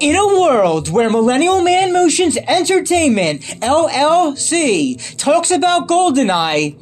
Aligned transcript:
in 0.00 0.16
a 0.16 0.26
world 0.40 0.90
where 0.90 1.08
Millennial 1.08 1.62
Man 1.62 1.92
Motions 1.92 2.36
Entertainment, 2.36 3.42
LLC, 3.62 5.16
talks 5.16 5.52
about 5.52 5.86
GoldenEye 5.88 6.74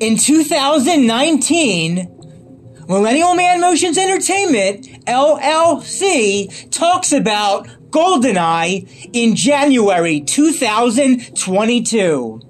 in 0.00 0.16
2019, 0.16 2.17
Millennial 2.88 3.34
Man 3.34 3.60
Motions 3.60 3.98
Entertainment, 3.98 5.04
LLC, 5.04 6.70
talks 6.70 7.12
about 7.12 7.68
GoldenEye 7.90 9.10
in 9.12 9.36
January 9.36 10.22
2022. 10.22 12.40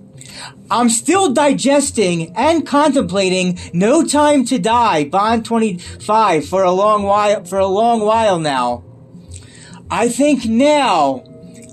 I'm 0.70 0.90
still 0.90 1.32
digesting 1.32 2.36
and 2.36 2.64
contemplating 2.64 3.58
No 3.72 4.06
Time 4.06 4.44
to 4.44 4.60
Die, 4.60 5.06
Bond 5.06 5.44
25 5.44 6.46
for 6.46 6.62
a 6.62 6.70
long 6.70 7.02
while, 7.02 7.44
for 7.44 7.58
a 7.58 7.66
long 7.66 8.02
while 8.02 8.38
now. 8.38 8.84
I 9.90 10.08
think 10.08 10.44
now 10.44 11.24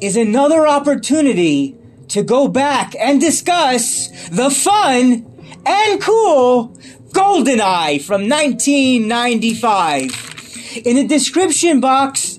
is 0.02 0.18
another 0.18 0.66
opportunity 0.66 1.78
to 2.08 2.24
go 2.24 2.48
back 2.48 2.96
and 3.00 3.22
discuss 3.22 4.08
the 4.30 4.50
fun 4.50 5.32
and 5.68 6.02
cool 6.02 6.76
GoldenEye 7.16 8.02
from 8.02 8.28
1995. 8.28 10.82
In 10.84 10.98
the 10.98 11.08
description 11.08 11.80
box, 11.80 12.38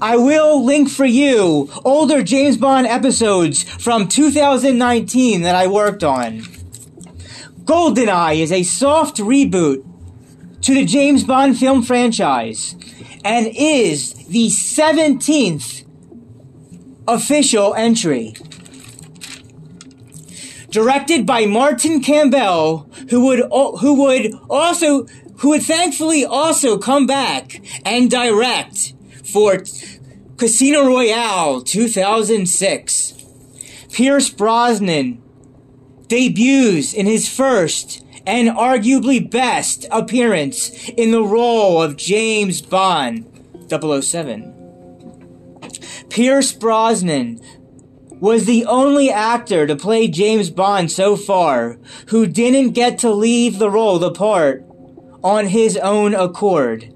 I 0.00 0.16
will 0.16 0.64
link 0.64 0.90
for 0.90 1.04
you 1.04 1.70
older 1.84 2.24
James 2.24 2.56
Bond 2.56 2.88
episodes 2.88 3.62
from 3.62 4.08
2019 4.08 5.42
that 5.42 5.54
I 5.54 5.68
worked 5.68 6.02
on. 6.02 6.40
GoldenEye 7.62 8.40
is 8.40 8.50
a 8.50 8.64
soft 8.64 9.18
reboot 9.18 9.84
to 10.62 10.74
the 10.74 10.84
James 10.84 11.22
Bond 11.22 11.56
film 11.56 11.84
franchise 11.84 12.74
and 13.24 13.46
is 13.54 14.14
the 14.26 14.48
17th 14.48 15.84
official 17.06 17.72
entry. 17.74 18.34
Directed 20.74 21.24
by 21.24 21.46
Martin 21.46 22.00
Campbell, 22.00 22.90
who 23.08 23.24
would 23.26 23.44
who 23.78 23.94
would 24.02 24.34
also 24.50 25.06
who 25.36 25.50
would 25.50 25.62
thankfully 25.62 26.24
also 26.24 26.78
come 26.78 27.06
back 27.06 27.60
and 27.84 28.10
direct 28.10 28.92
for 29.22 29.62
Casino 30.36 30.84
Royale 30.84 31.60
2006. 31.60 33.14
Pierce 33.92 34.30
Brosnan 34.30 35.22
debuts 36.08 36.92
in 36.92 37.06
his 37.06 37.28
first 37.28 38.04
and 38.26 38.48
arguably 38.48 39.30
best 39.30 39.86
appearance 39.92 40.88
in 40.88 41.12
the 41.12 41.22
role 41.22 41.80
of 41.80 41.96
James 41.96 42.60
Bond 42.60 43.24
007. 43.70 44.52
Pierce 46.10 46.50
Brosnan 46.50 47.40
was 48.20 48.44
the 48.44 48.64
only 48.64 49.10
actor 49.10 49.66
to 49.66 49.76
play 49.76 50.08
James 50.08 50.50
Bond 50.50 50.90
so 50.90 51.16
far 51.16 51.78
who 52.08 52.26
didn't 52.26 52.70
get 52.70 52.98
to 53.00 53.12
leave 53.12 53.58
the 53.58 53.70
role, 53.70 53.98
the 53.98 54.10
part, 54.10 54.64
on 55.22 55.46
his 55.46 55.76
own 55.76 56.14
accord. 56.14 56.90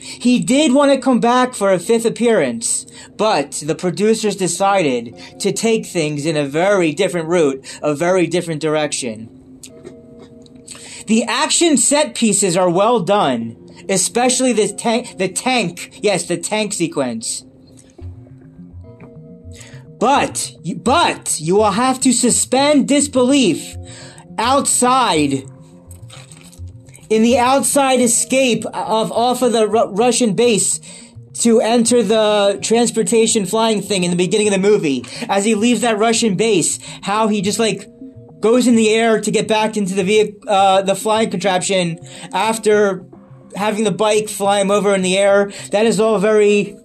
He 0.00 0.38
did 0.38 0.72
want 0.72 0.92
to 0.92 1.00
come 1.00 1.20
back 1.20 1.54
for 1.54 1.72
a 1.72 1.78
fifth 1.78 2.04
appearance, 2.04 2.86
but 3.16 3.62
the 3.64 3.74
producers 3.74 4.36
decided 4.36 5.16
to 5.40 5.52
take 5.52 5.86
things 5.86 6.24
in 6.24 6.36
a 6.36 6.46
very 6.46 6.92
different 6.92 7.28
route, 7.28 7.64
a 7.82 7.94
very 7.94 8.26
different 8.26 8.60
direction. 8.60 9.28
The 11.06 11.24
action 11.24 11.76
set 11.76 12.14
pieces 12.14 12.56
are 12.56 12.70
well 12.70 13.00
done, 13.00 13.56
especially 13.88 14.52
the 14.52 14.72
tank, 14.72 15.16
the 15.18 15.28
tank, 15.28 15.98
yes, 16.02 16.26
the 16.26 16.36
tank 16.36 16.74
sequence. 16.74 17.44
But, 19.98 20.52
but, 20.76 21.40
you 21.40 21.56
will 21.56 21.72
have 21.72 22.00
to 22.00 22.12
suspend 22.12 22.88
disbelief 22.88 23.76
outside 24.38 25.44
in 27.10 27.22
the 27.22 27.38
outside 27.38 28.00
escape 28.00 28.64
of 28.66 29.10
off 29.10 29.42
of 29.42 29.52
the 29.52 29.66
Ru- 29.66 29.94
Russian 29.94 30.34
base 30.34 30.80
to 31.40 31.60
enter 31.60 32.02
the 32.02 32.58
transportation 32.62 33.46
flying 33.46 33.80
thing 33.80 34.04
in 34.04 34.10
the 34.10 34.16
beginning 34.16 34.48
of 34.48 34.52
the 34.52 34.58
movie 34.58 35.04
as 35.28 35.44
he 35.44 35.54
leaves 35.54 35.80
that 35.80 35.98
Russian 35.98 36.36
base 36.36 36.78
how 37.02 37.28
he 37.28 37.40
just 37.40 37.58
like 37.58 37.88
goes 38.40 38.66
in 38.66 38.76
the 38.76 38.90
air 38.90 39.20
to 39.20 39.30
get 39.30 39.48
back 39.48 39.76
into 39.76 39.94
the 39.94 40.04
vehicle, 40.04 40.48
uh, 40.48 40.82
the 40.82 40.94
flying 40.94 41.30
contraption 41.30 41.98
after 42.32 43.04
having 43.56 43.84
the 43.84 43.90
bike 43.90 44.28
fly 44.28 44.60
him 44.60 44.70
over 44.70 44.94
in 44.94 45.02
the 45.02 45.16
air. 45.16 45.52
That 45.72 45.86
is 45.86 45.98
all 45.98 46.18
very 46.18 46.76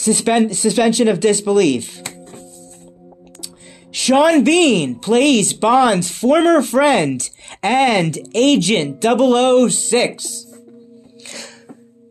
suspend 0.00 0.56
suspension 0.56 1.08
of 1.08 1.20
disbelief. 1.20 2.02
Sean 3.92 4.44
Bean 4.44 4.98
plays 4.98 5.52
Bond's 5.52 6.10
former 6.10 6.62
friend 6.62 7.28
and 7.62 8.16
agent 8.34 9.02
006, 9.02 10.46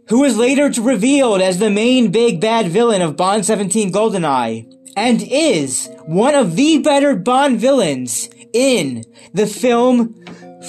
who 0.09 0.23
is 0.23 0.37
later 0.37 0.69
revealed 0.81 1.41
as 1.41 1.57
the 1.57 1.69
main 1.69 2.11
big 2.11 2.39
bad 2.39 2.67
villain 2.67 3.01
of 3.01 3.17
Bond 3.17 3.45
17 3.45 3.91
GoldenEye 3.91 4.71
and 4.95 5.23
is 5.23 5.89
one 6.05 6.35
of 6.35 6.55
the 6.55 6.79
better 6.79 7.15
Bond 7.15 7.59
villains 7.59 8.29
in 8.53 9.03
the 9.33 9.47
film 9.47 10.13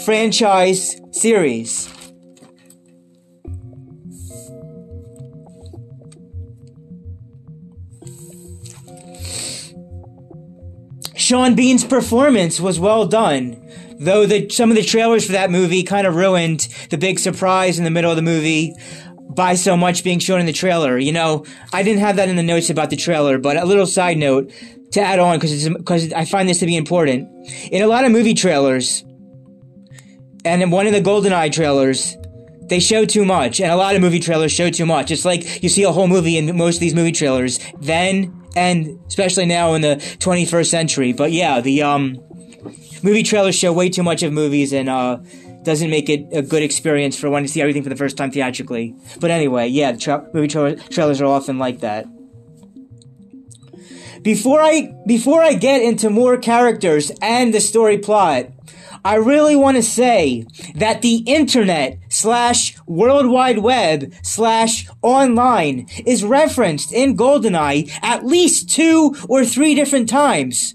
franchise 0.05 1.01
series. 1.11 2.00
Sean 11.31 11.55
Bean's 11.55 11.85
performance 11.85 12.59
was 12.59 12.81
well 12.81 13.07
done, 13.07 13.65
though 14.01 14.27
the, 14.27 14.49
some 14.49 14.69
of 14.69 14.77
the 14.77 14.83
trailers 14.83 15.25
for 15.25 15.31
that 15.31 15.49
movie 15.49 15.85
kind 15.85 16.05
of 16.05 16.17
ruined 16.17 16.67
the 16.91 16.99
big 16.99 17.21
surprise 17.21 17.79
in 17.79 17.85
the 17.85 17.91
middle 17.93 18.11
of 18.11 18.17
the 18.17 18.23
movie 18.23 18.75
by 19.29 19.55
so 19.55 19.77
much 19.77 20.03
being 20.03 20.19
shown 20.19 20.41
in 20.41 20.47
the 20.47 20.53
trailer. 20.53 20.99
You 20.99 21.13
know, 21.13 21.47
I 21.73 21.85
didn't 21.85 22.01
have 22.01 22.17
that 22.17 22.29
in 22.29 22.35
the 22.35 22.43
notes 22.43 22.69
about 22.69 22.91
the 22.91 22.97
trailer, 22.97 23.39
but 23.39 23.57
a 23.57 23.65
little 23.65 23.87
side 23.87 24.19
note 24.19 24.51
to 24.91 25.01
add 25.01 25.21
on 25.21 25.39
because 25.39 25.69
because 25.69 26.13
I 26.13 26.25
find 26.25 26.49
this 26.49 26.59
to 26.59 26.67
be 26.67 26.77
important. 26.77 27.29
In 27.71 27.81
a 27.81 27.87
lot 27.87 28.05
of 28.05 28.11
movie 28.11 28.35
trailers, 28.35 29.05
and 30.45 30.65
in 30.65 30.73
one 30.73 30.89
of 30.89 30.93
the 30.93 31.01
GoldenEye 31.01 31.53
trailers, 31.53 32.17
they 32.63 32.81
show 32.81 33.05
too 33.05 33.25
much, 33.25 33.61
and 33.61 33.71
a 33.71 33.77
lot 33.77 33.95
of 33.95 34.01
movie 34.01 34.19
trailers 34.19 34.51
show 34.51 34.69
too 34.69 34.85
much. 34.85 35.13
It's 35.13 35.25
like 35.25 35.63
you 35.63 35.69
see 35.69 35.85
a 35.85 35.93
whole 35.93 36.09
movie 36.09 36.39
in 36.39 36.57
most 36.57 36.79
of 36.79 36.81
these 36.81 36.97
movie 36.97 37.13
trailers, 37.13 37.61
then 37.79 38.40
and 38.57 38.99
especially 39.07 39.47
now 39.47 39.75
in 39.75 39.83
the 39.83 39.97
21st 40.19 40.67
century. 40.67 41.13
But 41.13 41.33
yeah, 41.33 41.61
the 41.61 41.83
um 41.83 42.19
movie 43.03 43.23
trailers 43.23 43.55
show 43.55 43.73
way 43.73 43.89
too 43.89 44.03
much 44.03 44.23
of 44.23 44.33
movies, 44.33 44.73
and 44.73 44.89
uh 44.89 45.19
doesn't 45.63 45.91
make 45.91 46.09
it 46.09 46.27
a 46.33 46.41
good 46.43 46.63
experience 46.63 47.19
for 47.19 47.29
one 47.29 47.43
to 47.43 47.49
see 47.49 47.61
everything 47.61 47.83
for 47.83 47.91
the 47.91 47.97
first 47.97 48.17
time 48.17 48.31
theatrically. 48.31 48.95
But 49.21 49.31
anyway, 49.31 49.69
yeah, 49.69 49.93
tra- 49.93 50.27
movie 50.33 50.49
tra- 50.49 50.77
trailers 50.77 51.21
are 51.21 51.27
often 51.27 51.59
like 51.59 51.81
that. 51.81 52.07
Before 54.23 54.61
I 54.61 54.95
before 55.07 55.43
I 55.43 55.55
get 55.55 55.83
into 55.83 56.11
more 56.11 56.37
characters 56.37 57.11
and 57.23 57.55
the 57.55 57.61
story 57.61 57.99
plot, 57.99 58.47
I 59.05 59.15
really 59.17 59.57
want 59.57 59.77
to 59.77 59.83
say 59.83 60.47
that 60.75 61.03
the 61.03 61.17
internet 61.27 61.99
slash 62.09 62.77
world 62.87 63.27
wide 63.27 63.59
web 63.59 64.13
slash 64.23 64.89
online 65.03 65.87
is 66.05 66.25
referenced 66.25 66.93
in 66.93 67.17
GoldenEye 67.17 67.91
at 68.03 68.27
least 68.27 68.69
two 68.69 69.15
or 69.29 69.45
three 69.45 69.75
different 69.75 70.09
times 70.09 70.75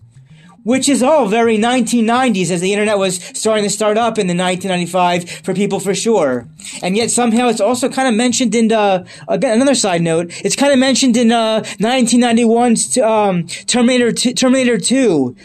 which 0.63 0.89
is 0.89 1.03
all 1.03 1.27
very 1.27 1.59
1990s 1.59 2.49
as 2.49 2.59
the 2.59 2.73
internet 2.73 2.97
was 2.97 3.23
starting 3.23 3.63
to 3.63 3.69
start 3.69 3.99
up 3.99 4.17
in 4.17 4.25
the 4.25 4.33
1995 4.33 5.29
for 5.43 5.53
people 5.53 5.79
for 5.79 5.93
sure. 5.93 6.47
And 6.81 6.97
yet 6.97 7.11
somehow 7.11 7.49
it's 7.49 7.61
also 7.61 7.87
kind 7.87 8.07
of 8.07 8.15
mentioned 8.15 8.55
in, 8.55 8.71
uh, 8.71 9.05
again, 9.27 9.53
another 9.53 9.75
side 9.75 10.01
note, 10.01 10.31
it's 10.43 10.55
kind 10.55 10.73
of 10.73 10.79
mentioned 10.79 11.15
in, 11.17 11.31
uh, 11.31 11.61
1991's, 11.79 12.97
um, 12.97 13.45
Terminator, 13.67 14.11
t- 14.11 14.33
Terminator 14.33 14.79
2, 14.79 15.35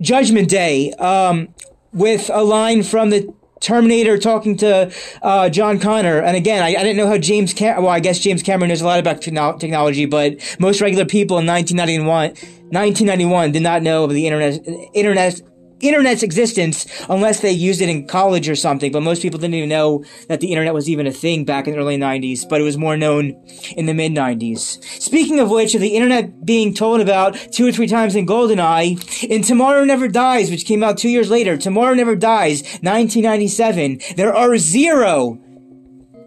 Judgment 0.00 0.48
Day, 0.48 0.92
um, 0.92 1.48
with 1.92 2.30
a 2.32 2.42
line 2.42 2.82
from 2.82 3.10
the 3.10 3.32
Terminator 3.60 4.18
talking 4.18 4.56
to 4.58 4.92
uh, 5.20 5.48
John 5.48 5.80
Connor, 5.80 6.20
and 6.20 6.36
again, 6.36 6.62
I, 6.62 6.68
I 6.68 6.82
didn't 6.82 6.96
know 6.96 7.08
how 7.08 7.18
James 7.18 7.52
Cam- 7.52 7.82
well, 7.82 7.90
I 7.90 7.98
guess 8.00 8.20
James 8.20 8.42
Cameron 8.42 8.68
knows 8.68 8.80
a 8.80 8.86
lot 8.86 9.00
about 9.00 9.20
technology, 9.20 10.06
but 10.06 10.56
most 10.60 10.80
regular 10.80 11.04
people 11.04 11.38
in 11.38 11.46
1991, 11.46 12.30
1991 12.70 13.52
did 13.52 13.62
not 13.62 13.82
know 13.82 14.04
of 14.04 14.10
the 14.10 14.26
internet, 14.26 14.60
internet, 14.94 15.40
internet's 15.80 16.22
existence 16.22 16.86
unless 17.08 17.40
they 17.40 17.52
used 17.52 17.80
it 17.80 17.88
in 17.88 18.06
college 18.06 18.48
or 18.48 18.56
something. 18.56 18.92
But 18.92 19.02
most 19.02 19.22
people 19.22 19.38
didn't 19.38 19.54
even 19.54 19.68
know 19.68 20.04
that 20.28 20.40
the 20.40 20.48
internet 20.48 20.74
was 20.74 20.88
even 20.88 21.06
a 21.06 21.12
thing 21.12 21.44
back 21.44 21.66
in 21.66 21.74
the 21.74 21.78
early 21.78 21.96
90s, 21.96 22.48
but 22.48 22.60
it 22.60 22.64
was 22.64 22.76
more 22.76 22.96
known 22.96 23.30
in 23.76 23.86
the 23.86 23.94
mid 23.94 24.12
90s. 24.12 24.82
Speaking 25.00 25.40
of 25.40 25.50
which, 25.50 25.74
of 25.74 25.80
the 25.80 25.94
internet 25.96 26.44
being 26.44 26.74
told 26.74 27.00
about 27.00 27.34
two 27.52 27.66
or 27.66 27.72
three 27.72 27.86
times 27.86 28.16
in 28.16 28.26
GoldenEye, 28.26 29.24
in 29.24 29.42
Tomorrow 29.42 29.84
Never 29.84 30.08
Dies, 30.08 30.50
which 30.50 30.64
came 30.64 30.82
out 30.82 30.98
two 30.98 31.08
years 31.08 31.30
later, 31.30 31.56
Tomorrow 31.56 31.94
Never 31.94 32.16
Dies, 32.16 32.62
1997, 32.82 34.00
there 34.16 34.34
are 34.34 34.58
zero 34.58 35.38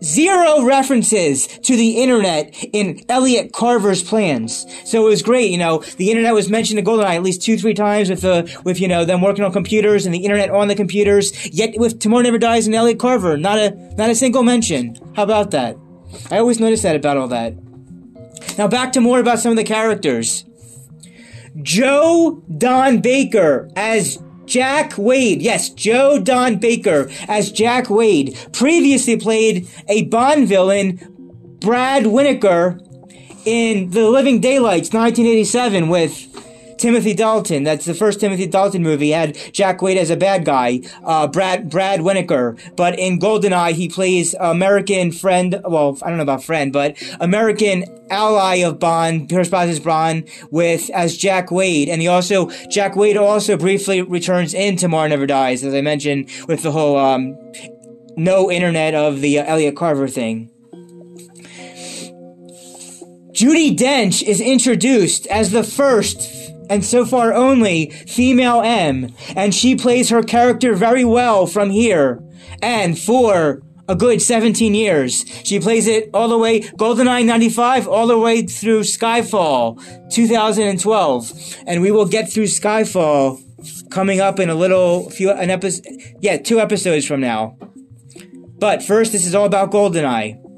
zero 0.03 0.63
references 0.63 1.47
to 1.47 1.75
the 1.75 2.01
internet 2.01 2.55
in 2.73 3.03
Elliot 3.09 3.53
Carver's 3.53 4.03
plans. 4.03 4.65
So 4.85 5.05
it 5.05 5.09
was 5.09 5.21
great, 5.21 5.51
you 5.51 5.57
know, 5.57 5.79
the 5.97 6.09
internet 6.09 6.33
was 6.33 6.49
mentioned 6.49 6.79
in 6.79 6.85
GoldenEye 6.85 7.15
at 7.15 7.23
least 7.23 7.41
two, 7.41 7.57
three 7.57 7.73
times 7.73 8.09
with 8.09 8.21
the, 8.21 8.61
with, 8.63 8.79
you 8.79 8.87
know, 8.87 9.05
them 9.05 9.21
working 9.21 9.43
on 9.43 9.51
computers 9.51 10.05
and 10.05 10.13
the 10.13 10.23
internet 10.23 10.49
on 10.49 10.67
the 10.67 10.75
computers. 10.75 11.31
Yet 11.53 11.73
with 11.77 11.99
Tomorrow 11.99 12.23
Never 12.23 12.37
Dies 12.37 12.65
and 12.65 12.75
Elliot 12.75 12.99
Carver, 12.99 13.37
not 13.37 13.57
a, 13.57 13.71
not 13.95 14.09
a 14.09 14.15
single 14.15 14.43
mention. 14.43 14.97
How 15.15 15.23
about 15.23 15.51
that? 15.51 15.77
I 16.29 16.37
always 16.37 16.59
notice 16.59 16.81
that 16.81 16.95
about 16.95 17.17
all 17.17 17.27
that. 17.29 17.53
Now 18.57 18.67
back 18.67 18.91
to 18.93 19.01
more 19.01 19.19
about 19.19 19.39
some 19.39 19.51
of 19.51 19.57
the 19.57 19.63
characters. 19.63 20.45
Joe 21.61 22.43
Don 22.57 23.01
Baker 23.01 23.69
as 23.75 24.17
Jack 24.51 24.97
Wade. 24.97 25.41
Yes, 25.41 25.69
Joe 25.69 26.19
Don 26.19 26.57
Baker 26.57 27.09
as 27.29 27.53
Jack 27.53 27.89
Wade. 27.89 28.37
Previously 28.51 29.15
played 29.15 29.69
a 29.87 30.03
Bond 30.03 30.49
villain, 30.49 30.99
Brad 31.61 32.03
Winokur, 32.03 32.85
in 33.45 33.91
The 33.91 34.09
Living 34.09 34.41
Daylights, 34.41 34.91
1987, 34.91 35.87
with 35.87 36.27
Timothy 36.81 37.13
Dalton. 37.13 37.63
That's 37.63 37.85
the 37.85 37.93
first 37.93 38.19
Timothy 38.19 38.47
Dalton 38.47 38.81
movie. 38.81 39.11
Had 39.11 39.37
Jack 39.53 39.83
Wade 39.83 39.99
as 39.99 40.09
a 40.09 40.17
bad 40.17 40.45
guy, 40.45 40.81
uh, 41.03 41.27
Brad 41.27 41.69
Brad 41.69 41.99
Winokur. 41.99 42.59
But 42.75 42.97
in 42.97 43.19
Goldeneye, 43.19 43.73
he 43.73 43.87
plays 43.87 44.33
American 44.39 45.11
friend. 45.11 45.61
Well, 45.63 45.99
I 46.01 46.09
don't 46.09 46.17
know 46.17 46.23
about 46.23 46.43
friend, 46.43 46.73
but 46.73 46.97
American 47.19 47.85
ally 48.09 48.55
of 48.57 48.79
Bond, 48.79 49.29
Pierce 49.29 49.47
Brosnan's 49.47 49.79
Bond, 49.79 50.27
with 50.49 50.89
as 50.89 51.15
Jack 51.15 51.51
Wade. 51.51 51.87
And 51.87 52.01
he 52.01 52.07
also 52.07 52.49
Jack 52.67 52.95
Wade 52.95 53.15
also 53.15 53.57
briefly 53.57 54.01
returns 54.01 54.55
in 54.55 54.75
Tomorrow 54.75 55.09
Never 55.09 55.27
Dies, 55.27 55.63
as 55.63 55.75
I 55.75 55.81
mentioned, 55.81 56.31
with 56.47 56.63
the 56.63 56.71
whole 56.71 56.97
um, 56.97 57.37
no 58.17 58.49
internet 58.49 58.95
of 58.95 59.21
the 59.21 59.37
uh, 59.37 59.45
Elliot 59.45 59.75
Carver 59.75 60.07
thing. 60.07 60.49
Judi 63.33 63.77
Dench 63.77 64.23
is 64.23 64.41
introduced 64.41 65.25
as 65.27 65.51
the 65.51 65.63
first 65.63 66.40
and 66.71 66.85
so 66.85 67.05
far 67.05 67.33
only 67.33 67.89
female 68.07 68.61
M, 68.61 69.13
and 69.35 69.53
she 69.53 69.75
plays 69.75 70.09
her 70.09 70.23
character 70.23 70.73
very 70.73 71.03
well 71.03 71.45
from 71.45 71.69
here. 71.69 72.23
And 72.61 72.97
for 72.97 73.61
a 73.89 73.95
good 73.95 74.21
17 74.21 74.73
years. 74.73 75.25
She 75.43 75.59
plays 75.59 75.85
it 75.85 76.09
all 76.13 76.29
the 76.29 76.37
way, 76.37 76.61
GoldenEye 76.61 77.25
95, 77.25 77.89
all 77.89 78.07
the 78.07 78.17
way 78.17 78.43
through 78.43 78.81
Skyfall 78.81 79.83
2012. 80.13 81.55
And 81.67 81.81
we 81.81 81.91
will 81.91 82.05
get 82.05 82.31
through 82.31 82.45
Skyfall 82.45 83.41
coming 83.91 84.21
up 84.21 84.39
in 84.39 84.49
a 84.49 84.55
little 84.55 85.09
few, 85.09 85.29
an 85.29 85.49
episode, 85.49 85.85
yeah, 86.21 86.37
two 86.37 86.61
episodes 86.61 87.05
from 87.05 87.19
now. 87.19 87.57
But 88.59 88.81
first, 88.81 89.11
this 89.11 89.25
is 89.25 89.35
all 89.35 89.45
about 89.45 89.71
GoldenEye. 89.71 90.50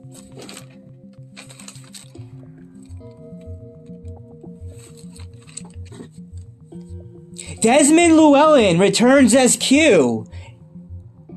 Desmond 7.63 8.17
Llewellyn 8.17 8.77
returns 8.77 9.33
as 9.33 9.55
Q. 9.55 10.27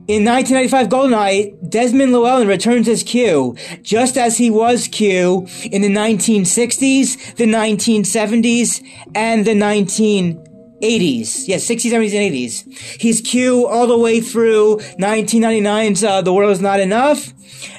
In 0.08 0.24
1995 0.24 0.88
GoldenEye, 0.88 1.70
Desmond 1.70 2.12
Llewellyn 2.12 2.48
returns 2.48 2.88
as 2.88 3.04
Q, 3.04 3.54
just 3.82 4.16
as 4.18 4.36
he 4.36 4.50
was 4.50 4.88
Q 4.88 5.46
in 5.70 5.82
the 5.82 5.88
1960s, 5.88 7.36
the 7.36 7.44
1970s, 7.44 8.84
and 9.14 9.44
the 9.44 9.52
1980s. 9.52 11.46
Yes, 11.46 11.64
60s, 11.64 11.92
70s, 11.92 12.12
and 12.12 12.34
80s. 12.34 13.00
He's 13.00 13.20
Q 13.20 13.68
all 13.68 13.86
the 13.86 13.96
way 13.96 14.20
through 14.20 14.78
1999's 14.98 16.02
uh, 16.02 16.22
The 16.22 16.34
World 16.34 16.50
Is 16.50 16.60
Not 16.60 16.80
Enough, 16.80 17.32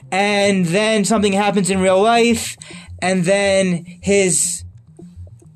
and 0.09 0.65
then 0.67 1.03
something 1.03 1.33
happens 1.33 1.69
in 1.69 1.81
real 1.81 2.01
life, 2.01 2.55
and 3.01 3.25
then 3.25 3.85
his 4.01 4.56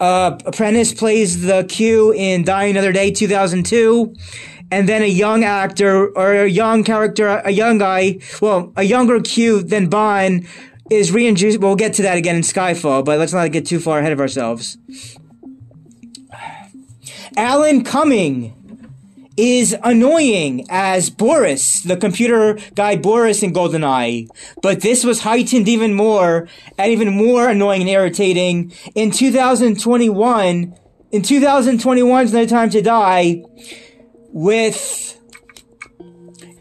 uh, 0.01 0.37
Apprentice 0.45 0.93
plays 0.93 1.43
the 1.43 1.63
Q 1.63 2.11
in 2.11 2.43
Die 2.43 2.63
Another 2.63 2.91
Day 2.91 3.11
2002. 3.11 4.13
And 4.71 4.89
then 4.89 5.01
a 5.03 5.05
young 5.05 5.43
actor 5.43 6.07
or 6.17 6.33
a 6.33 6.47
young 6.47 6.83
character, 6.83 7.27
a 7.27 7.51
young 7.51 7.77
guy, 7.77 8.19
well, 8.41 8.73
a 8.75 8.83
younger 8.83 9.19
Q 9.21 9.61
than 9.61 9.89
Bond 9.89 10.47
is 10.89 11.11
reintroduced. 11.11 11.59
We'll 11.59 11.75
get 11.75 11.93
to 11.95 12.01
that 12.03 12.17
again 12.17 12.37
in 12.37 12.41
Skyfall, 12.41 13.05
but 13.05 13.19
let's 13.19 13.33
not 13.33 13.51
get 13.51 13.65
too 13.65 13.79
far 13.79 13.99
ahead 13.99 14.11
of 14.11 14.19
ourselves. 14.19 14.77
Alan 17.37 17.83
Cumming 17.83 18.53
is 19.37 19.75
annoying 19.83 20.65
as 20.69 21.09
Boris, 21.09 21.81
the 21.81 21.97
computer 21.97 22.59
guy 22.75 22.95
Boris 22.95 23.43
in 23.43 23.53
GoldenEye. 23.53 24.27
But 24.61 24.81
this 24.81 25.03
was 25.03 25.21
heightened 25.21 25.67
even 25.67 25.93
more 25.93 26.47
and 26.77 26.91
even 26.91 27.15
more 27.15 27.49
annoying 27.49 27.81
and 27.81 27.89
irritating 27.89 28.73
in 28.95 29.11
2021. 29.11 30.75
In 31.11 31.21
2021's 31.21 32.33
No 32.33 32.45
Time 32.45 32.69
to 32.69 32.81
Die 32.81 33.43
with 34.29 35.19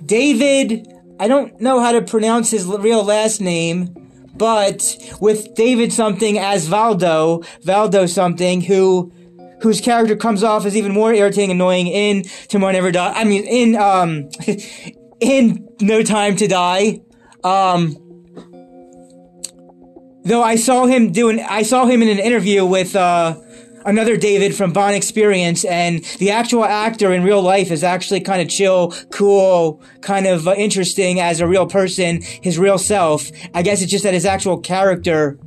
David, 0.04 0.88
I 1.20 1.28
don't 1.28 1.60
know 1.60 1.80
how 1.80 1.92
to 1.92 2.02
pronounce 2.02 2.50
his 2.50 2.66
real 2.66 3.04
last 3.04 3.40
name, 3.40 3.94
but 4.34 4.96
with 5.20 5.54
David 5.54 5.92
something 5.92 6.38
as 6.38 6.66
Valdo, 6.68 7.44
Valdo 7.62 8.08
something, 8.08 8.62
who 8.62 9.12
whose 9.62 9.80
character 9.80 10.16
comes 10.16 10.42
off 10.42 10.66
as 10.66 10.76
even 10.76 10.92
more 10.92 11.12
irritating, 11.12 11.50
annoying 11.50 11.86
in 11.86 12.24
Tomorrow 12.48 12.72
Never 12.72 12.90
Die. 12.90 13.12
I 13.12 13.24
mean, 13.24 13.44
in 13.44 13.76
um, 13.76 14.28
in 15.20 15.68
No 15.80 16.02
Time 16.02 16.36
to 16.36 16.46
Die. 16.46 17.00
Um, 17.44 17.96
though 20.24 20.42
I 20.42 20.56
saw 20.56 20.86
him 20.86 21.12
doing, 21.12 21.40
I 21.40 21.62
saw 21.62 21.86
him 21.86 22.02
in 22.02 22.08
an 22.08 22.18
interview 22.18 22.64
with 22.64 22.94
uh, 22.96 23.38
another 23.84 24.16
David 24.16 24.54
from 24.54 24.72
Bond 24.72 24.94
Experience, 24.94 25.64
and 25.64 26.04
the 26.18 26.30
actual 26.30 26.64
actor 26.64 27.12
in 27.12 27.22
real 27.22 27.42
life 27.42 27.70
is 27.70 27.84
actually 27.84 28.20
kind 28.20 28.42
of 28.42 28.48
chill, 28.48 28.92
cool, 29.10 29.82
kind 30.00 30.26
of 30.26 30.48
uh, 30.48 30.54
interesting 30.54 31.20
as 31.20 31.40
a 31.40 31.46
real 31.46 31.66
person, 31.66 32.20
his 32.22 32.58
real 32.58 32.78
self. 32.78 33.30
I 33.54 33.62
guess 33.62 33.82
it's 33.82 33.90
just 33.90 34.04
that 34.04 34.14
his 34.14 34.26
actual 34.26 34.58
character 34.58 35.38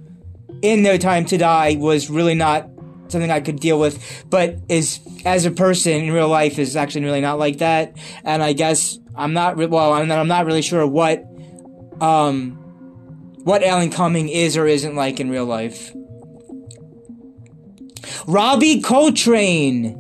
in 0.62 0.82
No 0.82 0.98
Time 0.98 1.26
to 1.26 1.38
Die 1.38 1.76
was 1.80 2.10
really 2.10 2.36
not 2.36 2.73
something 3.08 3.32
I 3.32 3.40
could 3.40 3.60
deal 3.60 3.80
with, 3.80 4.26
but 4.30 4.58
is 4.70 5.00
as 5.26 5.46
a 5.46 5.52
person 5.52 5.94
in 5.94 6.12
real 6.12 6.30
life 6.30 6.60
is 6.60 6.76
actually 6.76 7.06
really 7.06 7.22
not 7.22 7.40
like 7.40 7.60
that. 7.60 7.96
And 8.24 8.42
I 8.44 8.54
guess 8.54 8.98
I'm 9.16 9.34
not 9.34 9.58
re- 9.58 9.66
well. 9.66 9.94
I'm 9.94 10.08
not, 10.08 10.20
I'm 10.20 10.28
not 10.28 10.46
really 10.46 10.62
sure 10.62 10.86
what 10.86 11.24
um 12.02 12.60
what 13.44 13.64
Alan 13.64 13.90
Cumming 13.90 14.30
is 14.30 14.56
or 14.58 14.66
isn't 14.66 14.96
like 14.96 15.20
in 15.20 15.30
real 15.30 15.46
life. 15.46 15.92
Robbie 18.26 18.82
Coltrane 18.82 20.00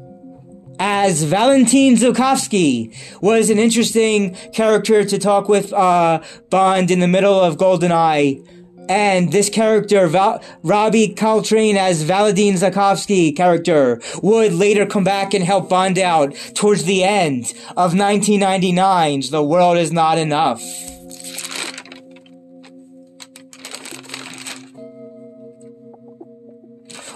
as 0.79 1.23
Valentin 1.23 1.95
Zukovsky 1.95 2.95
was 3.21 3.49
an 3.49 3.59
interesting 3.59 4.35
character 4.53 5.03
to 5.05 5.17
talk 5.17 5.47
with 5.47 5.71
uh, 5.73 6.21
Bond 6.49 6.89
in 6.89 6.99
the 6.99 7.07
middle 7.07 7.39
of 7.39 7.57
GoldenEye 7.57 8.62
and 8.89 9.31
this 9.31 9.49
character, 9.49 10.07
Val- 10.07 10.43
Robbie 10.61 11.13
Coltrane 11.13 11.77
as 11.77 12.01
Valentin 12.03 12.55
Zukovsky 12.55 13.35
character, 13.35 14.01
would 14.21 14.53
later 14.53 14.85
come 14.85 15.03
back 15.03 15.33
and 15.33 15.43
help 15.43 15.69
Bond 15.69 15.97
out 15.97 16.35
towards 16.53 16.83
the 16.83 17.03
end 17.03 17.53
of 17.77 17.93
1999's 17.93 19.29
The 19.29 19.43
World 19.43 19.77
Is 19.77 19.91
Not 19.91 20.17
Enough. 20.17 20.61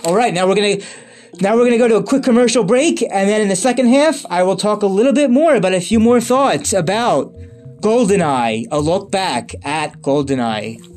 All 0.06 0.16
right, 0.16 0.34
now 0.34 0.48
we're 0.48 0.56
gonna 0.56 0.78
now 1.42 1.58
we're 1.58 1.66
gonna 1.66 1.78
go 1.78 1.90
to 1.90 1.98
a 1.98 2.04
quick 2.04 2.24
commercial 2.24 2.64
break, 2.64 3.02
and 3.02 3.30
then 3.30 3.42
in 3.42 3.50
the 3.50 3.58
second 3.58 3.88
half, 3.88 4.26
I 4.30 4.42
will 4.44 4.56
talk 4.56 4.82
a 4.82 4.88
little 4.88 5.12
bit 5.12 5.30
more 5.30 5.56
about 5.56 5.74
a 5.74 5.82
few 5.82 6.00
more 6.00 6.22
thoughts 6.22 6.72
about 6.72 7.36
GoldenEye, 7.82 8.68
a 8.72 8.80
look 8.80 9.12
back 9.12 9.54
at 9.66 10.00
GoldenEye. 10.02 10.97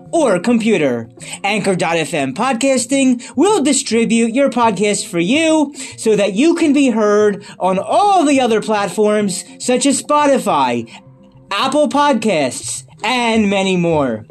or 0.11 0.39
computer. 0.39 1.09
Anchor.fm 1.43 2.33
podcasting 2.33 3.35
will 3.35 3.63
distribute 3.63 4.33
your 4.33 4.49
podcast 4.49 5.07
for 5.07 5.19
you 5.19 5.73
so 5.97 6.15
that 6.15 6.33
you 6.33 6.55
can 6.55 6.73
be 6.73 6.89
heard 6.89 7.45
on 7.59 7.79
all 7.79 8.25
the 8.25 8.39
other 8.41 8.61
platforms 8.61 9.43
such 9.63 9.85
as 9.85 10.01
Spotify, 10.01 10.89
Apple 11.51 11.89
Podcasts, 11.89 12.85
and 13.03 13.49
many 13.49 13.77
more. 13.77 14.25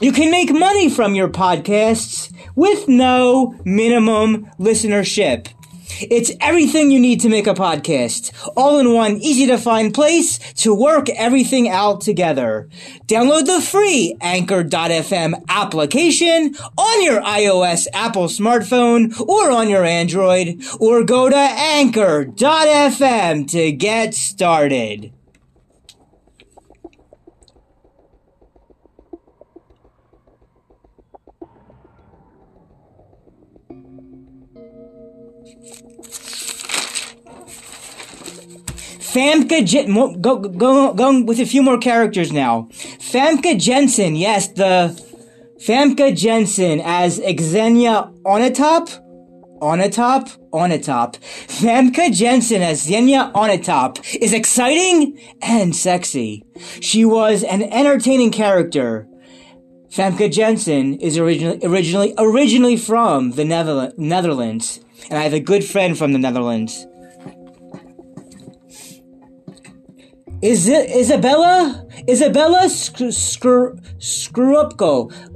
You 0.00 0.12
can 0.12 0.30
make 0.30 0.52
money 0.52 0.90
from 0.90 1.14
your 1.14 1.28
podcasts 1.28 2.32
with 2.54 2.88
no 2.88 3.54
minimum 3.64 4.50
listenership. 4.58 5.48
It's 6.00 6.32
everything 6.40 6.90
you 6.90 6.98
need 7.00 7.20
to 7.20 7.28
make 7.28 7.46
a 7.46 7.54
podcast, 7.54 8.32
all 8.56 8.78
in 8.78 8.92
one 8.92 9.18
easy 9.18 9.46
to 9.46 9.58
find 9.58 9.92
place 9.92 10.38
to 10.54 10.74
work 10.74 11.08
everything 11.10 11.68
out 11.68 12.00
together. 12.00 12.68
Download 13.06 13.44
the 13.46 13.60
free 13.60 14.16
Anchor.fm 14.20 15.44
application 15.48 16.54
on 16.76 17.02
your 17.02 17.20
iOS 17.22 17.86
Apple 17.92 18.26
smartphone 18.26 19.18
or 19.20 19.50
on 19.50 19.68
your 19.68 19.84
Android, 19.84 20.64
or 20.80 21.04
go 21.04 21.28
to 21.28 21.36
Anchor.fm 21.36 22.34
to 23.50 23.72
get 23.72 24.14
started. 24.14 25.12
Famke 39.14 39.64
Jen- 39.64 40.20
go, 40.20 40.38
go, 40.40 40.92
going 40.92 41.24
with 41.24 41.38
a 41.38 41.46
few 41.46 41.62
more 41.62 41.78
characters 41.78 42.32
now. 42.32 42.66
Famke 42.72 43.60
Janssen, 43.60 44.16
yes, 44.16 44.48
the 44.48 45.00
Famke 45.64 46.16
Janssen 46.16 46.80
as 46.80 47.22
Xenia 47.22 48.10
Onatop. 48.26 49.00
Onatop? 49.62 50.36
Onatop. 50.52 51.20
Famke 51.46 52.12
Janssen 52.12 52.60
as 52.60 52.82
Xenia 52.82 53.30
Onatop 53.36 54.04
is 54.20 54.32
exciting 54.32 55.16
and 55.40 55.76
sexy. 55.76 56.44
She 56.80 57.04
was 57.04 57.44
an 57.44 57.62
entertaining 57.62 58.32
character. 58.32 59.06
Famke 59.90 60.32
Janssen 60.32 60.98
is 60.98 61.16
originally, 61.16 61.60
originally, 61.62 62.14
originally 62.18 62.76
from 62.76 63.30
the 63.30 63.44
Netherlands, 63.44 64.80
and 65.08 65.16
I 65.16 65.22
have 65.22 65.34
a 65.34 65.38
good 65.38 65.64
friend 65.64 65.96
from 65.96 66.12
the 66.12 66.18
Netherlands. 66.18 66.84
Is 70.44 70.68
it 70.68 70.90
Isabella? 70.90 71.86
Isabella 72.06 72.66
Scorupco. 72.68 73.50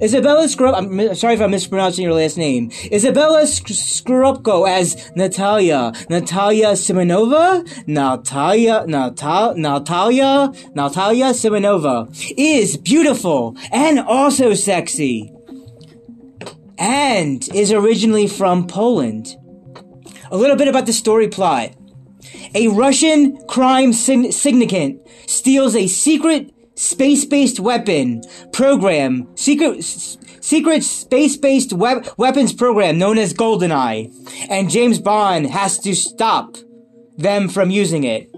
Isabella 0.02 0.44
Skrup. 0.44 0.74
I'm 0.76 1.14
sorry 1.14 1.32
if 1.32 1.40
I'm 1.40 1.50
mispronouncing 1.50 2.04
your 2.04 2.12
last 2.12 2.36
name. 2.36 2.70
Isabella 2.92 3.44
Scorupco 3.44 4.68
as 4.68 5.10
Natalia. 5.16 5.94
Natalia 6.10 6.72
Simonova. 6.72 7.66
Natalia. 7.86 8.84
Natal. 8.86 9.54
Natalia. 9.56 10.52
Natalia 10.74 11.32
Simonova 11.32 12.06
is 12.36 12.76
beautiful 12.76 13.56
and 13.72 13.98
also 14.00 14.52
sexy, 14.52 15.32
and 16.76 17.48
is 17.54 17.72
originally 17.72 18.26
from 18.26 18.66
Poland. 18.66 19.38
A 20.30 20.36
little 20.36 20.56
bit 20.56 20.68
about 20.68 20.84
the 20.84 20.92
story 20.92 21.28
plot. 21.28 21.74
A 22.54 22.68
Russian 22.68 23.38
crime 23.46 23.92
syndicate 23.92 25.06
steals 25.26 25.76
a 25.76 25.86
secret 25.86 26.52
space-based 26.76 27.60
weapon 27.60 28.22
program, 28.52 29.28
secret, 29.34 29.82
secret 29.82 30.82
space-based 30.82 31.72
we- 31.72 32.00
weapons 32.16 32.52
program 32.52 32.98
known 32.98 33.18
as 33.18 33.34
GoldenEye, 33.34 34.12
and 34.48 34.70
James 34.70 34.98
Bond 34.98 35.50
has 35.50 35.78
to 35.80 35.94
stop 35.94 36.56
them 37.16 37.48
from 37.48 37.70
using 37.70 38.04
it. 38.04 38.30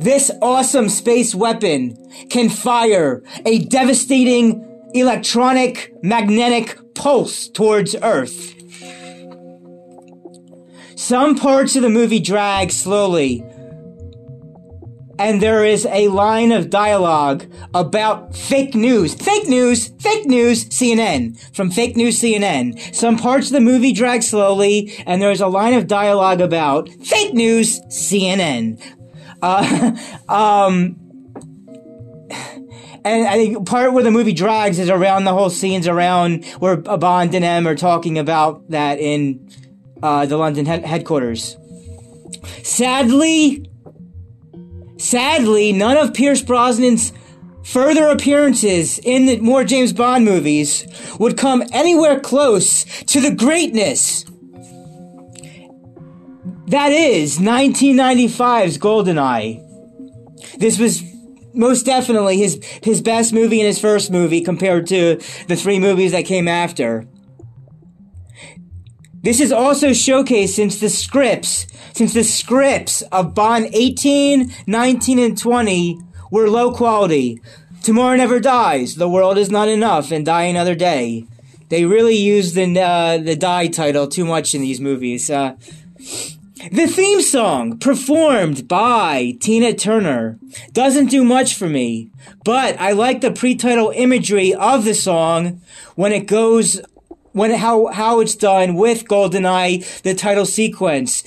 This 0.00 0.30
awesome 0.40 0.88
space 0.88 1.34
weapon 1.34 1.96
can 2.30 2.48
fire 2.48 3.22
a 3.44 3.58
devastating 3.58 4.62
electronic 4.94 5.92
magnetic 6.02 6.78
pulse 6.94 7.48
towards 7.48 7.96
Earth. 8.02 8.54
Some 10.96 11.36
parts 11.36 11.76
of 11.76 11.82
the 11.82 11.90
movie 11.90 12.20
drag 12.20 12.70
slowly, 12.70 13.44
and 15.18 15.42
there 15.42 15.62
is 15.62 15.86
a 15.90 16.08
line 16.08 16.52
of 16.52 16.70
dialogue 16.70 17.44
about 17.74 18.34
fake 18.34 18.74
news. 18.74 19.14
Fake 19.14 19.46
news! 19.46 19.88
Fake 20.00 20.24
news! 20.24 20.64
CNN. 20.70 21.38
From 21.54 21.70
fake 21.70 21.96
news 21.96 22.18
CNN. 22.18 22.94
Some 22.94 23.18
parts 23.18 23.48
of 23.48 23.52
the 23.52 23.60
movie 23.60 23.92
drag 23.92 24.22
slowly, 24.22 24.94
and 25.06 25.20
there's 25.20 25.42
a 25.42 25.48
line 25.48 25.74
of 25.74 25.86
dialogue 25.86 26.40
about 26.40 26.88
fake 27.04 27.34
news 27.34 27.78
CNN. 27.88 28.82
Uh, 29.42 29.92
um, 30.32 30.96
and 33.04 33.28
I 33.28 33.34
think 33.34 33.68
part 33.68 33.92
where 33.92 34.02
the 34.02 34.10
movie 34.10 34.32
drags 34.32 34.78
is 34.78 34.88
around 34.88 35.24
the 35.24 35.34
whole 35.34 35.50
scenes 35.50 35.86
around 35.86 36.46
where 36.58 36.76
Bond 36.76 37.34
and 37.34 37.44
M 37.44 37.68
are 37.68 37.76
talking 37.76 38.18
about 38.18 38.70
that 38.70 38.98
in 38.98 39.46
uh, 40.02 40.26
the 40.26 40.36
London 40.36 40.66
he- 40.66 40.86
headquarters. 40.86 41.56
Sadly, 42.62 43.70
sadly, 44.98 45.72
none 45.72 45.96
of 45.96 46.14
Pierce 46.14 46.42
Brosnan's 46.42 47.12
further 47.64 48.08
appearances 48.08 48.98
in 49.00 49.26
the 49.26 49.38
more 49.40 49.64
James 49.64 49.92
Bond 49.92 50.24
movies 50.24 50.86
would 51.18 51.36
come 51.36 51.62
anywhere 51.72 52.20
close 52.20 52.84
to 53.04 53.20
the 53.20 53.34
greatness 53.34 54.24
that 56.68 56.90
is 56.90 57.38
1995's 57.38 58.78
GoldenEye. 58.78 59.62
This 60.58 60.78
was 60.78 61.02
most 61.54 61.86
definitely 61.86 62.38
his 62.38 62.62
his 62.82 63.00
best 63.00 63.32
movie 63.32 63.60
and 63.60 63.66
his 63.66 63.80
first 63.80 64.10
movie 64.10 64.40
compared 64.40 64.86
to 64.88 65.20
the 65.48 65.56
three 65.56 65.78
movies 65.78 66.12
that 66.12 66.24
came 66.24 66.48
after. 66.48 67.06
This 69.26 69.40
is 69.40 69.50
also 69.50 69.88
showcased 69.88 70.50
since 70.50 70.78
the 70.78 70.88
scripts, 70.88 71.66
since 71.94 72.14
the 72.14 72.22
scripts 72.22 73.02
of 73.10 73.34
Bond 73.34 73.70
18, 73.72 74.52
19, 74.68 75.18
and 75.18 75.36
20 75.36 75.98
were 76.30 76.48
low 76.48 76.72
quality. 76.72 77.40
Tomorrow 77.82 78.18
Never 78.18 78.38
Dies, 78.38 78.94
The 78.94 79.08
World 79.08 79.36
Is 79.36 79.50
Not 79.50 79.66
Enough, 79.66 80.12
and 80.12 80.24
Die 80.24 80.42
Another 80.44 80.76
Day. 80.76 81.26
They 81.70 81.84
really 81.84 82.14
use 82.14 82.54
the, 82.54 82.80
uh, 82.80 83.18
the 83.18 83.34
Die 83.34 83.66
title 83.66 84.06
too 84.06 84.24
much 84.24 84.54
in 84.54 84.60
these 84.60 84.80
movies. 84.80 85.28
Uh, 85.28 85.56
the 86.70 86.86
theme 86.86 87.20
song, 87.20 87.78
performed 87.80 88.68
by 88.68 89.36
Tina 89.40 89.74
Turner, 89.74 90.38
doesn't 90.72 91.10
do 91.10 91.24
much 91.24 91.56
for 91.56 91.68
me, 91.68 92.12
but 92.44 92.80
I 92.80 92.92
like 92.92 93.22
the 93.22 93.32
pre-title 93.32 93.92
imagery 93.92 94.54
of 94.54 94.84
the 94.84 94.94
song 94.94 95.62
when 95.96 96.12
it 96.12 96.28
goes 96.28 96.80
when 97.36 97.50
how 97.50 97.86
how 97.88 98.20
it's 98.20 98.34
done 98.34 98.74
with 98.74 99.04
GoldenEye, 99.04 100.02
the 100.02 100.14
title 100.14 100.46
sequence. 100.46 101.22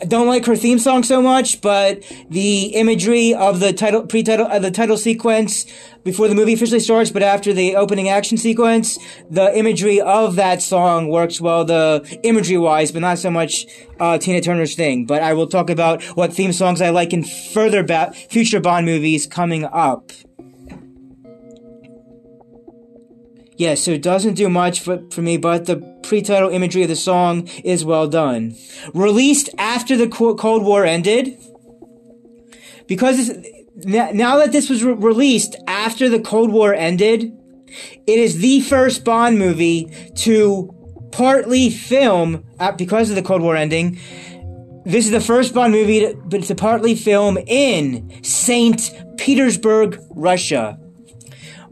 I 0.00 0.04
don't 0.04 0.28
like 0.28 0.46
her 0.46 0.54
theme 0.54 0.78
song 0.78 1.02
so 1.02 1.20
much, 1.20 1.60
but 1.60 2.02
the 2.30 2.66
imagery 2.66 3.34
of 3.34 3.58
the 3.58 3.72
title 3.72 4.06
pre-title 4.06 4.46
uh, 4.46 4.60
the 4.60 4.70
title 4.70 4.96
sequence 4.96 5.66
before 6.04 6.28
the 6.28 6.36
movie 6.36 6.52
officially 6.52 6.78
starts, 6.78 7.10
but 7.10 7.24
after 7.24 7.52
the 7.52 7.74
opening 7.74 8.08
action 8.08 8.38
sequence, 8.38 8.96
the 9.28 9.54
imagery 9.58 10.00
of 10.00 10.36
that 10.36 10.62
song 10.62 11.08
works 11.08 11.40
well. 11.40 11.64
The 11.64 12.18
imagery 12.22 12.56
wise, 12.56 12.92
but 12.92 13.00
not 13.00 13.18
so 13.18 13.30
much 13.30 13.66
uh, 13.98 14.18
Tina 14.18 14.40
Turner's 14.40 14.76
thing. 14.76 15.04
But 15.04 15.20
I 15.20 15.32
will 15.34 15.48
talk 15.48 15.68
about 15.68 16.02
what 16.16 16.32
theme 16.32 16.52
songs 16.52 16.80
I 16.80 16.90
like 16.90 17.12
in 17.12 17.24
further 17.24 17.82
ba- 17.82 18.12
future 18.30 18.60
Bond 18.60 18.86
movies 18.86 19.26
coming 19.26 19.64
up. 19.64 20.12
Yeah, 23.60 23.74
so 23.74 23.90
it 23.90 24.00
doesn't 24.00 24.36
do 24.36 24.48
much 24.48 24.80
for, 24.80 25.02
for 25.10 25.20
me, 25.20 25.36
but 25.36 25.66
the 25.66 25.76
pre-title 26.02 26.48
imagery 26.48 26.82
of 26.82 26.88
the 26.88 26.96
song 26.96 27.46
is 27.62 27.84
well 27.84 28.08
done. 28.08 28.56
Released 28.94 29.50
after 29.58 29.98
the 29.98 30.08
Cold 30.08 30.64
War 30.64 30.86
ended, 30.86 31.36
because 32.86 33.36
now 33.84 34.38
that 34.38 34.52
this 34.52 34.70
was 34.70 34.82
re- 34.82 34.94
released 34.94 35.56
after 35.66 36.08
the 36.08 36.20
Cold 36.20 36.50
War 36.50 36.72
ended, 36.72 37.36
it 38.06 38.18
is 38.18 38.38
the 38.38 38.62
first 38.62 39.04
Bond 39.04 39.38
movie 39.38 39.92
to 40.14 40.74
partly 41.12 41.68
film, 41.68 42.42
uh, 42.60 42.72
because 42.72 43.10
of 43.10 43.16
the 43.16 43.22
Cold 43.22 43.42
War 43.42 43.56
ending, 43.56 43.98
this 44.86 45.04
is 45.04 45.10
the 45.10 45.20
first 45.20 45.52
Bond 45.52 45.74
movie 45.74 46.00
to, 46.30 46.40
to 46.40 46.54
partly 46.54 46.94
film 46.94 47.36
in 47.46 48.24
St. 48.24 48.90
Petersburg, 49.18 50.00
Russia. 50.12 50.79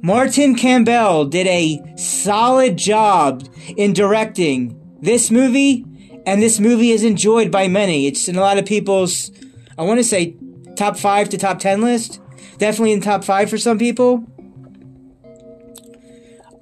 Martin 0.01 0.55
Campbell 0.55 1.25
did 1.25 1.47
a 1.47 1.83
solid 1.97 2.77
job 2.77 3.49
in 3.77 3.93
directing 3.93 4.81
this 5.01 5.31
movie, 5.31 5.85
and 6.25 6.41
this 6.41 6.61
movie 6.61 6.91
is 6.91 7.03
enjoyed 7.05 7.51
by 7.51 7.69
many. 7.69 8.07
It's 8.07 8.29
in 8.29 8.37
a 8.37 8.41
lot 8.41 8.59
of 8.59 8.67
people's, 8.67 9.31
I 9.77 9.83
want 9.83 9.99
to 9.99 10.05
say, 10.05 10.37
top 10.77 10.97
five 10.97 11.29
to 11.31 11.39
top 11.39 11.59
ten 11.59 11.83
list. 11.83 12.21
Definitely 12.59 12.93
in 12.93 13.01
top 13.01 13.25
five 13.25 13.51
for 13.51 13.59
some 13.59 13.79
people. 13.79 14.25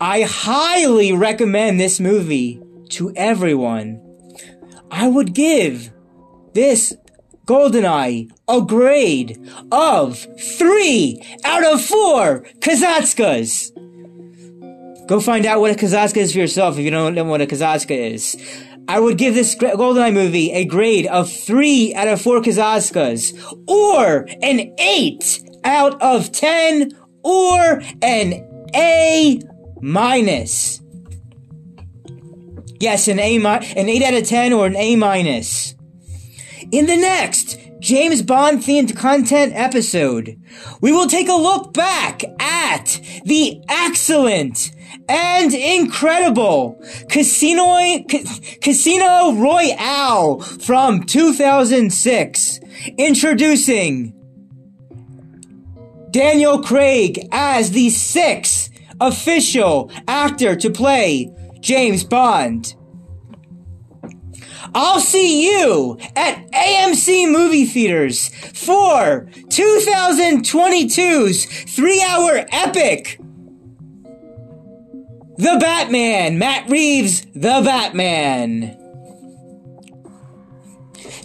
I 0.01 0.23
highly 0.23 1.13
recommend 1.13 1.81
this 1.81 2.01
movie 2.01 2.61
to 2.91 3.13
everyone. 3.17 4.03
I 4.91 5.09
would 5.09 5.35
give 5.35 5.91
this 6.53 6.97
GoldenEye 7.47 8.31
a 8.49 8.61
grade 8.61 9.39
of 9.71 10.19
3 10.59 11.39
out 11.45 11.65
of 11.65 11.81
4 11.81 12.45
Kazatskas. 12.59 13.71
Go 15.07 15.21
find 15.21 15.47
out 15.47 15.61
what 15.61 15.71
a 15.71 15.75
Kazatska 15.75 16.17
is 16.17 16.33
for 16.33 16.39
yourself 16.39 16.77
if 16.77 16.85
you 16.85 16.91
don't 16.91 17.15
know 17.15 17.23
what 17.23 17.41
a 17.41 17.47
Kazatska 17.47 17.97
is. 17.97 18.37
I 18.89 18.99
would 18.99 19.19
give 19.19 19.35
this 19.35 19.55
GoldenEye 19.55 20.13
movie 20.13 20.51
a 20.53 20.65
grade 20.65 21.07
of 21.07 21.31
3 21.33 21.95
out 21.95 22.09
of 22.09 22.21
4 22.21 22.41
Kazatskas, 22.41 23.33
or 23.69 24.27
an 24.43 24.75
8 24.79 25.43
out 25.63 26.03
of 26.03 26.33
10, 26.33 26.93
or 27.23 27.81
an 28.03 28.69
A 28.75 29.41
minus. 29.81 30.81
Yes, 32.81 33.07
an 33.07 33.21
A 33.21 33.39
mi- 33.39 33.75
an 33.77 33.89
8 33.89 34.03
out 34.03 34.15
of 34.15 34.27
10 34.27 34.53
or 34.53 34.67
an 34.67 34.77
A 34.77 34.97
minus. 34.97 35.77
In 36.73 36.87
the 36.87 36.97
next 36.97 37.59
James 37.79 38.23
Bond 38.23 38.61
themed 38.61 38.97
content 38.97 39.53
episode, 39.55 40.41
we 40.81 40.91
will 40.91 41.07
take 41.07 41.29
a 41.29 41.35
look 41.35 41.73
back 41.73 42.25
at 42.41 43.01
the 43.25 43.63
excellent 43.69 44.73
and 45.09 45.55
incredible 45.55 46.83
Casino 47.09 48.03
Casino 48.61 49.35
Royale 49.35 50.41
from 50.41 51.05
2006, 51.05 52.61
introducing 52.99 54.13
Daniel 56.11 56.63
Craig 56.63 57.29
as 57.31 57.71
the 57.71 57.91
sixth 57.91 58.71
official 59.01 59.93
actor 60.09 60.57
to 60.57 60.71
play 60.71 61.31
James 61.61 62.03
Bond. 62.03 62.75
I'll 64.75 65.01
see 65.01 65.47
you 65.47 65.99
at 66.15 66.51
AMC 66.51 67.31
Movie 67.31 67.67
Theaters 67.67 68.29
for 68.55 69.29
2022's 69.49 71.45
three 71.75 72.03
hour 72.03 72.45
epic. 72.51 73.19
The 75.39 75.59
Batman, 75.61 76.39
Matt 76.39 76.71
Reeves, 76.71 77.27
The 77.35 77.61
Batman. 77.63 78.86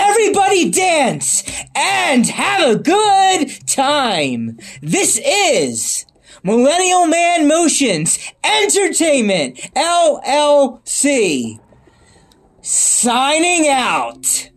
Everybody 0.00 0.70
dance 0.70 1.42
and 1.74 2.24
have 2.28 2.70
a 2.70 2.78
good 2.78 3.66
time. 3.66 4.56
This 4.80 5.20
is 5.26 6.06
Millennial 6.44 7.06
Man 7.06 7.48
Motions 7.48 8.16
Entertainment 8.44 9.56
LLC 9.74 11.58
signing 12.62 13.66
out. 13.66 14.50